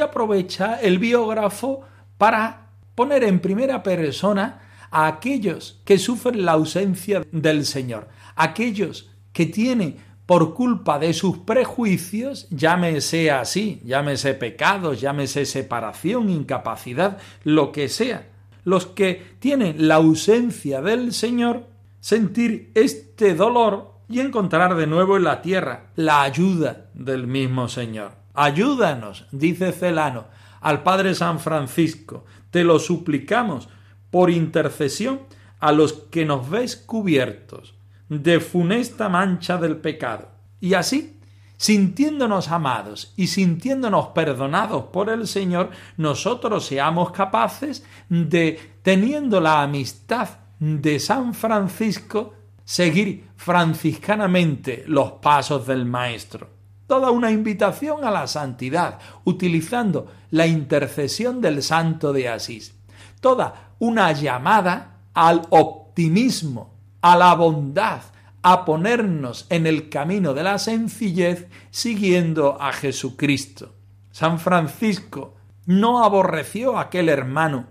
aprovecha 0.04 0.78
el 0.80 0.98
biógrafo 0.98 1.80
para 2.18 2.68
poner 2.94 3.24
en 3.24 3.40
primera 3.40 3.82
persona 3.82 4.60
a 4.90 5.06
aquellos 5.06 5.80
que 5.84 5.98
sufren 5.98 6.44
la 6.44 6.52
ausencia 6.52 7.22
del 7.32 7.66
Señor, 7.66 8.08
aquellos 8.36 9.10
que 9.32 9.46
tienen 9.46 9.96
por 10.26 10.54
culpa 10.54 10.98
de 10.98 11.12
sus 11.12 11.38
prejuicios, 11.38 12.48
llámese 12.50 13.30
así, 13.30 13.80
llámese 13.84 14.34
pecados, 14.34 15.00
llámese 15.00 15.44
separación, 15.44 16.30
incapacidad, 16.30 17.18
lo 17.42 17.72
que 17.72 17.88
sea, 17.88 18.28
los 18.64 18.86
que 18.86 19.34
tienen 19.38 19.86
la 19.86 19.96
ausencia 19.96 20.80
del 20.80 21.12
Señor, 21.12 21.66
sentir 22.00 22.70
este 22.74 23.34
dolor 23.34 23.94
y 24.08 24.20
encontrar 24.20 24.76
de 24.76 24.86
nuevo 24.86 25.16
en 25.16 25.24
la 25.24 25.42
tierra 25.42 25.86
la 25.96 26.22
ayuda 26.22 26.86
del 26.94 27.26
mismo 27.26 27.68
Señor. 27.68 28.12
Ayúdanos, 28.34 29.26
dice 29.30 29.72
Celano, 29.72 30.26
al 30.64 30.82
Padre 30.82 31.14
San 31.14 31.40
Francisco, 31.40 32.24
te 32.50 32.64
lo 32.64 32.78
suplicamos 32.78 33.68
por 34.10 34.30
intercesión 34.30 35.20
a 35.60 35.72
los 35.72 35.92
que 35.92 36.24
nos 36.24 36.48
ves 36.48 36.74
cubiertos 36.74 37.74
de 38.08 38.40
funesta 38.40 39.10
mancha 39.10 39.58
del 39.58 39.76
pecado. 39.76 40.30
Y 40.60 40.72
así, 40.72 41.20
sintiéndonos 41.58 42.48
amados 42.48 43.12
y 43.14 43.26
sintiéndonos 43.26 44.08
perdonados 44.08 44.84
por 44.84 45.10
el 45.10 45.26
Señor, 45.26 45.68
nosotros 45.98 46.64
seamos 46.64 47.10
capaces 47.10 47.84
de, 48.08 48.58
teniendo 48.80 49.42
la 49.42 49.62
amistad 49.62 50.30
de 50.58 50.98
San 50.98 51.34
Francisco, 51.34 52.32
seguir 52.64 53.28
franciscanamente 53.36 54.84
los 54.86 55.12
pasos 55.12 55.66
del 55.66 55.84
Maestro. 55.84 56.63
Toda 56.86 57.10
una 57.10 57.30
invitación 57.30 58.04
a 58.04 58.10
la 58.10 58.26
santidad, 58.26 58.98
utilizando 59.24 60.06
la 60.30 60.46
intercesión 60.46 61.40
del 61.40 61.62
Santo 61.62 62.12
de 62.12 62.28
Asís. 62.28 62.74
Toda 63.20 63.72
una 63.78 64.12
llamada 64.12 64.98
al 65.14 65.42
optimismo, 65.50 66.74
a 67.00 67.16
la 67.16 67.34
bondad, 67.34 68.02
a 68.42 68.66
ponernos 68.66 69.46
en 69.48 69.66
el 69.66 69.88
camino 69.88 70.34
de 70.34 70.42
la 70.42 70.58
sencillez 70.58 71.48
siguiendo 71.70 72.60
a 72.60 72.72
Jesucristo. 72.72 73.72
San 74.10 74.38
Francisco 74.38 75.34
no 75.66 76.04
aborreció 76.04 76.76
a 76.76 76.82
aquel 76.82 77.08
hermano 77.08 77.66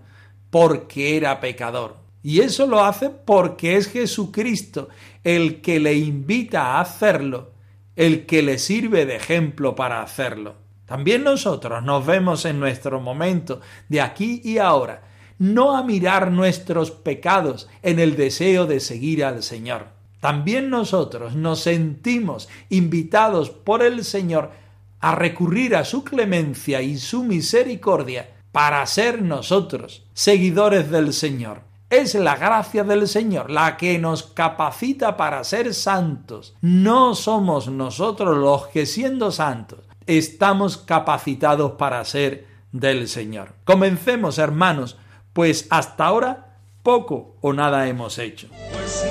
porque 0.50 1.16
era 1.16 1.40
pecador. 1.40 1.96
Y 2.24 2.40
eso 2.40 2.66
lo 2.66 2.84
hace 2.84 3.10
porque 3.10 3.76
es 3.76 3.86
Jesucristo 3.86 4.88
el 5.22 5.60
que 5.60 5.78
le 5.78 5.94
invita 5.94 6.62
a 6.62 6.80
hacerlo, 6.80 7.52
el 7.96 8.26
que 8.26 8.42
le 8.42 8.58
sirve 8.58 9.06
de 9.06 9.16
ejemplo 9.16 9.74
para 9.74 10.02
hacerlo. 10.02 10.56
También 10.86 11.24
nosotros 11.24 11.82
nos 11.82 12.04
vemos 12.04 12.44
en 12.44 12.60
nuestro 12.60 13.00
momento 13.00 13.60
de 13.88 14.00
aquí 14.00 14.40
y 14.44 14.58
ahora, 14.58 15.02
no 15.38 15.76
a 15.76 15.82
mirar 15.82 16.30
nuestros 16.30 16.90
pecados 16.90 17.68
en 17.82 17.98
el 17.98 18.16
deseo 18.16 18.66
de 18.66 18.80
seguir 18.80 19.24
al 19.24 19.42
Señor. 19.42 19.86
También 20.20 20.70
nosotros 20.70 21.34
nos 21.34 21.60
sentimos 21.60 22.48
invitados 22.70 23.50
por 23.50 23.82
el 23.82 24.04
Señor 24.04 24.52
a 25.00 25.14
recurrir 25.14 25.76
a 25.76 25.84
su 25.84 26.02
clemencia 26.02 26.80
y 26.80 26.96
su 26.96 27.24
misericordia 27.24 28.30
para 28.52 28.86
ser 28.86 29.20
nosotros 29.20 30.06
seguidores 30.14 30.90
del 30.90 31.12
Señor. 31.12 31.73
Es 31.94 32.16
la 32.16 32.34
gracia 32.34 32.82
del 32.82 33.06
Señor 33.06 33.52
la 33.52 33.76
que 33.76 34.00
nos 34.00 34.24
capacita 34.24 35.16
para 35.16 35.44
ser 35.44 35.72
santos. 35.72 36.56
No 36.60 37.14
somos 37.14 37.68
nosotros 37.68 38.36
los 38.36 38.66
que 38.66 38.84
siendo 38.84 39.30
santos 39.30 39.78
estamos 40.04 40.76
capacitados 40.76 41.72
para 41.78 42.04
ser 42.04 42.48
del 42.72 43.06
Señor. 43.06 43.54
Comencemos, 43.62 44.38
hermanos, 44.38 44.98
pues 45.32 45.68
hasta 45.70 46.06
ahora 46.06 46.56
poco 46.82 47.36
o 47.40 47.52
nada 47.52 47.86
hemos 47.86 48.18
hecho. 48.18 48.48
Pues 48.72 49.04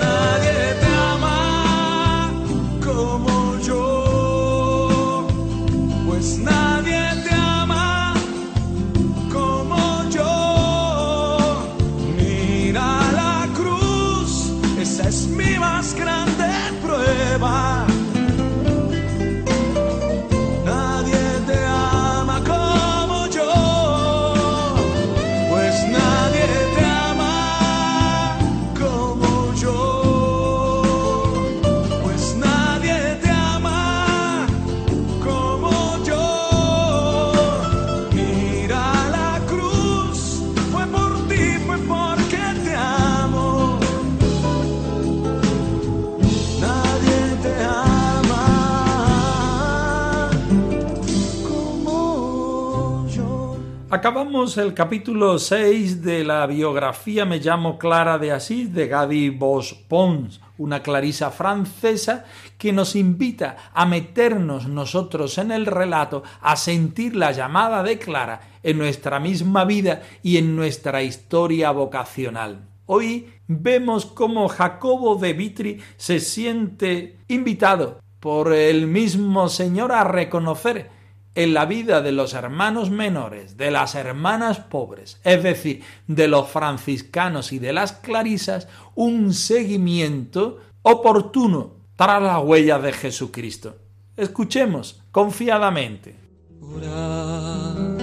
El 54.44 54.74
capítulo 54.74 55.40
6 55.40 56.04
de 56.04 56.26
la 56.26 56.46
biografía 56.48 57.24
Me 57.24 57.40
llamo 57.40 57.78
Clara 57.78 58.18
de 58.18 58.34
Asís 58.34 58.74
de 58.74 58.88
Gadi 58.88 59.30
Bosch 59.30 59.74
Pons, 59.88 60.42
una 60.58 60.84
clarisa 60.84 61.32
francesa 61.32 62.26
que 62.58 62.74
nos 62.74 62.98
invita 62.98 63.72
a 63.74 63.86
meternos 63.86 64.68
nosotros 64.68 65.38
en 65.38 65.52
el 65.52 65.66
relato, 65.66 66.24
a 66.42 66.58
sentir 66.58 67.16
la 67.16 67.32
llamada 67.32 67.84
de 67.84 67.98
Clara 67.98 68.42
en 68.64 68.80
nuestra 68.80 69.18
misma 69.22 69.64
vida 69.64 70.02
y 70.24 70.36
en 70.36 70.58
nuestra 70.58 71.02
historia 71.04 71.72
vocacional. 71.72 72.68
Hoy 72.86 73.30
vemos 73.48 74.06
cómo 74.06 74.50
Jacobo 74.50 75.16
de 75.16 75.32
Vitri 75.32 75.80
se 75.96 76.20
siente 76.20 77.18
invitado 77.30 78.02
por 78.20 78.52
el 78.52 78.88
mismo 78.88 79.48
Señor 79.48 79.94
a 79.94 80.04
reconocer 80.04 81.03
en 81.36 81.54
la 81.54 81.66
vida 81.66 82.02
de 82.02 82.12
los 82.12 82.34
hermanos 82.34 82.90
menores, 82.90 83.58
de 83.58 83.72
las 83.72 83.96
hermanas 83.96 84.60
pobres, 84.60 85.20
es 85.24 85.42
decir, 85.42 85.84
de 86.08 86.28
los 86.28 86.50
franciscanos 86.50 87.52
y 87.54 87.60
de 87.60 87.74
las 87.74 87.94
clarisas, 87.94 88.68
un 88.96 89.34
seguimiento 89.34 90.60
oportuno 90.84 91.74
para 91.96 92.20
las 92.20 92.44
huellas 92.44 92.84
de 92.84 92.94
Jesucristo. 92.94 93.78
Escuchemos 94.16 95.02
confiadamente. 95.12 96.16
Orar 96.62 97.98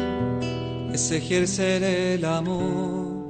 es 0.92 1.10
ejercer 1.12 1.82
el 1.84 2.24
amor. 2.24 3.20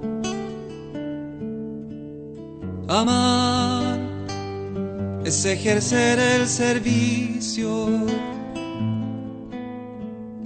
Amar 2.89 3.99
es 5.25 5.45
ejercer 5.45 6.19
el 6.19 6.47
servicio. 6.49 8.07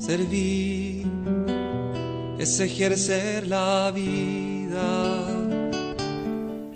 Servir 0.06 1.06
es 2.38 2.60
ejercer 2.60 3.46
la 3.46 3.90
vida. 3.90 5.24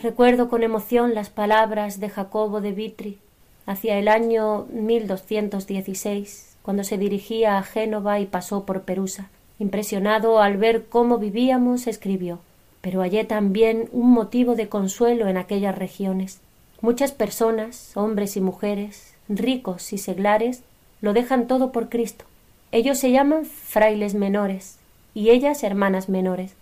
Recuerdo 0.01 0.49
con 0.49 0.63
emoción 0.63 1.15
las 1.15 1.29
palabras 1.29 2.01
de 2.01 2.09
Jacobo 2.09 2.63
de 2.63 2.73
Vitri 2.73 3.19
hacia 3.67 3.99
el 3.99 4.09
año 4.09 4.65
1216, 4.73 6.57
cuando 6.63 6.85
se 6.85 6.97
dirigía 6.97 7.59
a 7.59 7.63
Génova 7.65 8.19
y 8.19 8.25
pasó 8.25 8.65
por 8.65 8.85
Perusa. 8.85 9.29
Impresionado 9.59 10.41
al 10.41 10.57
ver 10.57 10.87
cómo 10.87 11.19
vivíamos, 11.19 11.87
escribió 11.87 12.39
Pero 12.81 13.03
hallé 13.03 13.25
también 13.25 13.91
un 13.93 14.11
motivo 14.11 14.55
de 14.55 14.71
consuelo 14.71 15.29
en 15.29 15.37
aquellas 15.37 15.77
regiones. 15.77 16.41
Muchas 16.81 17.13
personas, 17.13 17.95
hombres 17.95 18.39
y 18.39 18.41
mujeres, 18.41 19.13
ricos 19.29 19.93
y 19.93 19.99
seglares, 19.99 20.63
lo 21.03 21.13
dejan 21.13 21.47
todo 21.47 21.73
por 21.73 21.91
Cristo. 21.91 22.25
Ellos 22.71 22.99
se 22.99 23.11
llaman 23.11 23.47
frailes 23.47 24.15
menores 24.15 24.77
y 25.15 25.31
ellas 25.31 25.63
hermanas 25.63 26.09
menores. 26.09 26.53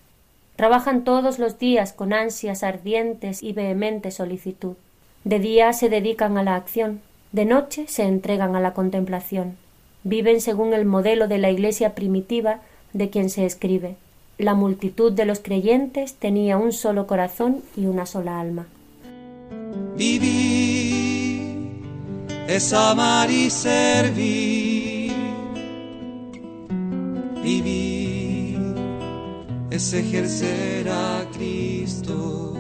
Trabajan 0.54 1.04
todos 1.04 1.38
los 1.38 1.58
días 1.58 1.92
con 1.92 2.12
ansias 2.12 2.62
ardientes 2.62 3.42
y 3.42 3.52
vehemente 3.52 4.10
solicitud. 4.10 4.76
De 5.24 5.38
día 5.38 5.72
se 5.72 5.88
dedican 5.88 6.38
a 6.38 6.44
la 6.44 6.54
acción, 6.54 7.00
de 7.32 7.44
noche 7.44 7.86
se 7.88 8.04
entregan 8.04 8.54
a 8.54 8.60
la 8.60 8.72
contemplación. 8.72 9.56
Viven 10.04 10.40
según 10.40 10.72
el 10.72 10.84
modelo 10.84 11.26
de 11.26 11.38
la 11.38 11.50
Iglesia 11.50 11.94
primitiva 11.94 12.60
de 12.92 13.10
quien 13.10 13.28
se 13.28 13.44
escribe. 13.44 13.96
La 14.38 14.54
multitud 14.54 15.12
de 15.12 15.24
los 15.24 15.40
creyentes 15.40 16.14
tenía 16.14 16.56
un 16.56 16.72
solo 16.72 17.06
corazón 17.06 17.62
y 17.76 17.86
una 17.86 18.06
sola 18.06 18.40
alma. 18.40 18.66
Vivir 19.96 21.56
es 22.46 22.72
amar 22.72 23.30
y 23.30 23.50
servir. 23.50 24.55
Vivir 27.46 28.58
es 29.70 29.92
ejercer 29.94 30.88
a 30.88 31.24
Cristo, 31.32 32.54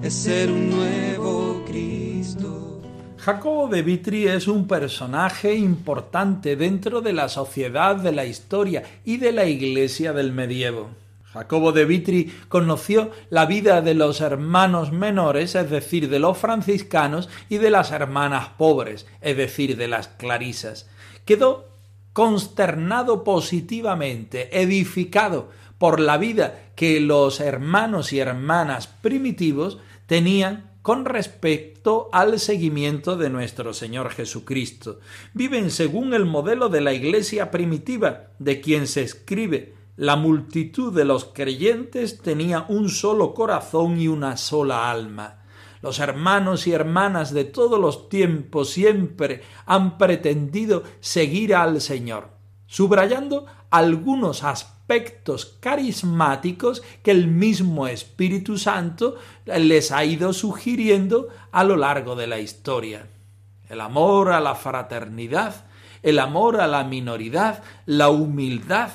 es 0.00 0.14
ser 0.14 0.50
un 0.50 0.70
nuevo 0.70 1.62
Cristo. 1.66 2.80
Jacobo 3.18 3.68
de 3.68 3.82
Vitri 3.82 4.26
es 4.26 4.48
un 4.48 4.66
personaje 4.66 5.54
importante 5.54 6.56
dentro 6.56 7.02
de 7.02 7.12
la 7.12 7.28
sociedad 7.28 7.94
de 7.94 8.12
la 8.12 8.24
historia 8.24 8.84
y 9.04 9.18
de 9.18 9.32
la 9.32 9.44
iglesia 9.44 10.14
del 10.14 10.32
medievo. 10.32 10.88
Jacobo 11.34 11.72
de 11.72 11.84
Vitri 11.84 12.32
conoció 12.48 13.10
la 13.28 13.44
vida 13.44 13.82
de 13.82 13.92
los 13.92 14.22
hermanos 14.22 14.92
menores, 14.92 15.54
es 15.54 15.68
decir, 15.68 16.08
de 16.08 16.20
los 16.20 16.38
franciscanos, 16.38 17.28
y 17.50 17.58
de 17.58 17.68
las 17.68 17.90
hermanas 17.90 18.48
pobres, 18.56 19.06
es 19.20 19.36
decir, 19.36 19.76
de 19.76 19.88
las 19.88 20.08
clarisas. 20.08 20.88
Quedó 21.26 21.69
consternado 22.12 23.24
positivamente, 23.24 24.60
edificado 24.60 25.50
por 25.78 26.00
la 26.00 26.18
vida 26.18 26.70
que 26.74 27.00
los 27.00 27.40
hermanos 27.40 28.12
y 28.12 28.18
hermanas 28.18 28.86
primitivos 28.86 29.78
tenían 30.06 30.70
con 30.82 31.04
respecto 31.04 32.08
al 32.12 32.38
seguimiento 32.38 33.16
de 33.16 33.30
nuestro 33.30 33.74
Señor 33.74 34.10
Jesucristo. 34.10 35.00
Viven 35.34 35.70
según 35.70 36.14
el 36.14 36.24
modelo 36.24 36.68
de 36.68 36.80
la 36.80 36.92
Iglesia 36.92 37.50
primitiva, 37.50 38.28
de 38.38 38.60
quien 38.60 38.86
se 38.86 39.02
escribe 39.02 39.74
la 40.00 40.16
multitud 40.16 40.94
de 40.94 41.04
los 41.04 41.26
creyentes 41.26 42.22
tenía 42.22 42.64
un 42.70 42.88
solo 42.88 43.34
corazón 43.34 44.00
y 44.00 44.08
una 44.08 44.38
sola 44.38 44.90
alma. 44.90 45.39
Los 45.82 45.98
hermanos 45.98 46.66
y 46.66 46.72
hermanas 46.72 47.32
de 47.32 47.44
todos 47.44 47.80
los 47.80 48.08
tiempos 48.08 48.70
siempre 48.70 49.42
han 49.64 49.96
pretendido 49.96 50.82
seguir 51.00 51.54
al 51.54 51.80
Señor, 51.80 52.28
subrayando 52.66 53.46
algunos 53.70 54.44
aspectos 54.44 55.56
carismáticos 55.60 56.82
que 57.02 57.12
el 57.12 57.28
mismo 57.28 57.86
Espíritu 57.86 58.58
Santo 58.58 59.16
les 59.46 59.92
ha 59.92 60.04
ido 60.04 60.32
sugiriendo 60.32 61.28
a 61.52 61.64
lo 61.64 61.76
largo 61.76 62.16
de 62.16 62.26
la 62.26 62.40
historia. 62.40 63.06
El 63.68 63.80
amor 63.80 64.32
a 64.32 64.40
la 64.40 64.56
fraternidad, 64.56 65.64
el 66.02 66.18
amor 66.18 66.60
a 66.60 66.66
la 66.66 66.84
minoridad, 66.84 67.62
la 67.86 68.10
humildad, 68.10 68.90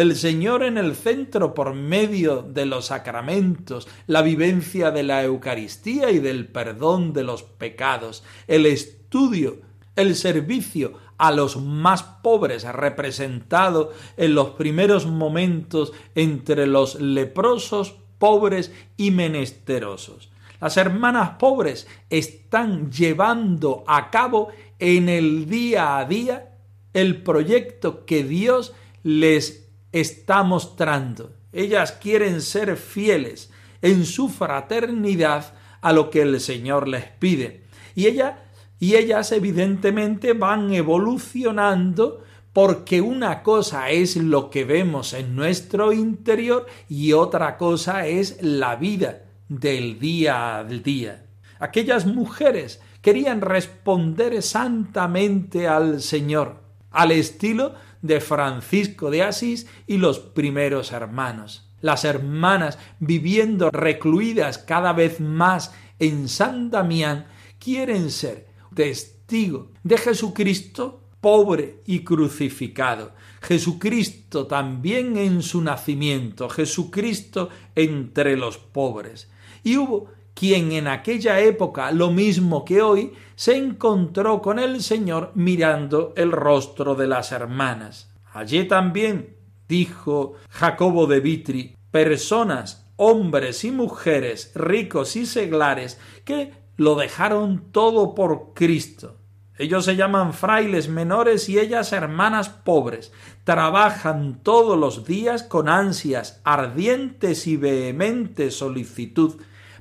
el 0.00 0.16
Señor 0.16 0.62
en 0.62 0.78
el 0.78 0.96
centro 0.96 1.52
por 1.52 1.74
medio 1.74 2.40
de 2.40 2.64
los 2.64 2.86
sacramentos, 2.86 3.86
la 4.06 4.22
vivencia 4.22 4.90
de 4.90 5.02
la 5.02 5.22
Eucaristía 5.22 6.10
y 6.10 6.20
del 6.20 6.48
perdón 6.48 7.12
de 7.12 7.22
los 7.22 7.42
pecados, 7.42 8.24
el 8.46 8.64
estudio, 8.64 9.58
el 9.96 10.16
servicio 10.16 10.94
a 11.18 11.32
los 11.32 11.60
más 11.60 12.02
pobres 12.02 12.64
representado 12.64 13.92
en 14.16 14.34
los 14.34 14.52
primeros 14.52 15.04
momentos 15.04 15.92
entre 16.14 16.66
los 16.66 16.98
leprosos, 16.98 17.96
pobres 18.18 18.72
y 18.96 19.10
menesterosos. 19.10 20.30
Las 20.62 20.78
hermanas 20.78 21.32
pobres 21.38 21.86
están 22.08 22.90
llevando 22.90 23.84
a 23.86 24.08
cabo 24.08 24.48
en 24.78 25.10
el 25.10 25.44
día 25.46 25.98
a 25.98 26.06
día 26.06 26.54
el 26.94 27.22
proyecto 27.22 28.06
que 28.06 28.24
Dios 28.24 28.72
les 29.02 29.69
está 29.92 30.42
mostrando. 30.42 31.34
Ellas 31.52 31.92
quieren 31.92 32.40
ser 32.40 32.76
fieles 32.76 33.50
en 33.82 34.04
su 34.04 34.28
fraternidad 34.28 35.54
a 35.80 35.92
lo 35.92 36.10
que 36.10 36.22
el 36.22 36.40
Señor 36.40 36.86
les 36.88 37.04
pide. 37.04 37.64
Y, 37.94 38.06
ella, 38.06 38.44
y 38.78 38.96
ellas 38.96 39.32
evidentemente 39.32 40.32
van 40.32 40.72
evolucionando 40.72 42.22
porque 42.52 43.00
una 43.00 43.42
cosa 43.42 43.90
es 43.90 44.16
lo 44.16 44.50
que 44.50 44.64
vemos 44.64 45.12
en 45.12 45.36
nuestro 45.36 45.92
interior 45.92 46.66
y 46.88 47.12
otra 47.12 47.56
cosa 47.56 48.06
es 48.06 48.42
la 48.42 48.76
vida 48.76 49.22
del 49.48 49.98
día 49.98 50.58
al 50.58 50.82
día. 50.82 51.26
Aquellas 51.58 52.06
mujeres 52.06 52.80
querían 53.02 53.40
responder 53.40 54.42
santamente 54.42 55.68
al 55.68 56.00
Señor, 56.00 56.56
al 56.90 57.12
estilo 57.12 57.74
de 58.02 58.20
Francisco 58.20 59.10
de 59.10 59.22
Asís 59.22 59.66
y 59.86 59.98
los 59.98 60.18
primeros 60.18 60.92
hermanos. 60.92 61.70
Las 61.80 62.04
hermanas, 62.04 62.78
viviendo 62.98 63.70
recluidas 63.70 64.58
cada 64.58 64.92
vez 64.92 65.20
más 65.20 65.72
en 65.98 66.28
San 66.28 66.70
Damián, 66.70 67.26
quieren 67.58 68.10
ser 68.10 68.48
testigo 68.74 69.72
de 69.82 69.98
Jesucristo 69.98 71.00
pobre 71.20 71.80
y 71.86 72.00
crucificado. 72.00 73.12
Jesucristo 73.42 74.46
también 74.46 75.16
en 75.16 75.42
su 75.42 75.62
nacimiento, 75.62 76.48
Jesucristo 76.48 77.48
entre 77.74 78.36
los 78.36 78.58
pobres. 78.58 79.30
Y 79.62 79.76
hubo 79.76 80.10
quien 80.34 80.72
en 80.72 80.88
aquella 80.88 81.40
época, 81.40 81.90
lo 81.92 82.10
mismo 82.10 82.64
que 82.64 82.82
hoy, 82.82 83.12
se 83.34 83.56
encontró 83.56 84.40
con 84.42 84.58
el 84.58 84.82
Señor 84.82 85.32
mirando 85.34 86.12
el 86.16 86.32
rostro 86.32 86.94
de 86.94 87.06
las 87.06 87.32
hermanas. 87.32 88.12
Allí 88.32 88.66
también, 88.66 89.36
dijo 89.68 90.34
Jacobo 90.50 91.06
de 91.06 91.20
Vitri, 91.20 91.76
personas, 91.90 92.90
hombres 92.96 93.64
y 93.64 93.70
mujeres, 93.70 94.52
ricos 94.54 95.16
y 95.16 95.26
seglares, 95.26 95.98
que 96.24 96.52
lo 96.76 96.94
dejaron 96.94 97.70
todo 97.72 98.14
por 98.14 98.52
Cristo. 98.54 99.16
Ellos 99.60 99.84
se 99.84 99.94
llaman 99.94 100.32
frailes 100.32 100.88
menores 100.88 101.50
y 101.50 101.58
ellas 101.58 101.92
hermanas 101.92 102.48
pobres. 102.48 103.12
Trabajan 103.44 104.40
todos 104.42 104.78
los 104.78 105.04
días 105.04 105.42
con 105.42 105.68
ansias, 105.68 106.40
ardientes 106.44 107.46
y 107.46 107.58
vehemente 107.58 108.50
solicitud 108.50 109.34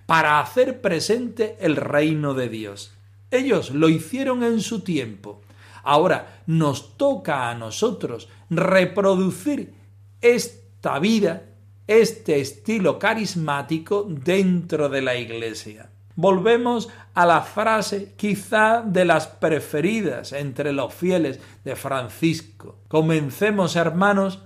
para 0.09 0.39
hacer 0.39 0.81
presente 0.81 1.55
el 1.59 1.75
reino 1.75 2.33
de 2.33 2.49
Dios. 2.49 2.91
Ellos 3.29 3.69
lo 3.69 3.89
hicieron 3.89 4.41
en 4.41 4.59
su 4.59 4.81
tiempo. 4.81 5.43
Ahora 5.83 6.41
nos 6.47 6.97
toca 6.97 7.47
a 7.47 7.53
nosotros 7.53 8.27
reproducir 8.49 9.71
esta 10.19 10.97
vida, 10.97 11.43
este 11.85 12.39
estilo 12.39 12.97
carismático 12.97 14.03
dentro 14.09 14.89
de 14.89 15.03
la 15.03 15.15
Iglesia. 15.15 15.91
Volvemos 16.15 16.89
a 17.13 17.27
la 17.27 17.41
frase 17.41 18.15
quizá 18.17 18.81
de 18.81 19.05
las 19.05 19.27
preferidas 19.27 20.33
entre 20.33 20.73
los 20.73 20.91
fieles 20.91 21.39
de 21.63 21.75
Francisco. 21.75 22.79
Comencemos, 22.87 23.75
hermanos, 23.75 24.39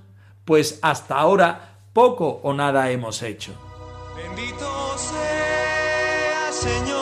pues 0.43 0.79
hasta 0.81 1.15
ahora 1.15 1.77
poco 1.93 2.41
o 2.43 2.53
nada 2.53 2.91
hemos 2.91 3.23
hecho. 3.23 3.53
Bendito 4.17 4.72
Señor, 6.63 6.95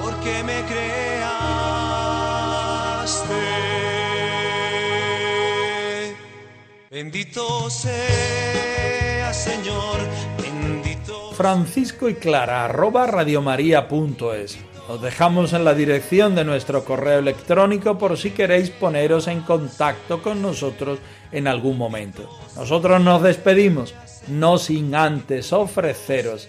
porque 0.00 0.44
me 0.44 0.62
creaste. 0.62 0.94
Bendito 6.88 7.68
sea 7.68 9.34
Señor, 9.34 9.98
bendito. 10.40 11.32
Francisco 11.32 12.08
y 12.08 12.14
Clara 12.14 12.66
arroba 12.66 13.08
radiomaria.es. 13.08 14.58
Os 14.88 15.02
dejamos 15.02 15.52
en 15.52 15.64
la 15.64 15.74
dirección 15.74 16.36
de 16.36 16.44
nuestro 16.44 16.84
correo 16.84 17.18
electrónico 17.18 17.98
por 17.98 18.16
si 18.16 18.30
queréis 18.30 18.70
poneros 18.70 19.26
en 19.26 19.40
contacto 19.40 20.22
con 20.22 20.40
nosotros 20.40 21.00
en 21.32 21.48
algún 21.48 21.76
momento. 21.76 22.30
Nosotros 22.54 23.00
nos 23.00 23.20
despedimos, 23.20 23.96
no 24.28 24.58
sin 24.58 24.94
antes 24.94 25.52
ofreceros 25.52 26.48